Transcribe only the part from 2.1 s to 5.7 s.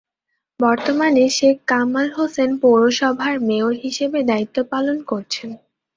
হোসেন পৌরসভার মেয়র হিসেবে দায়িত্ব পালন করছেন।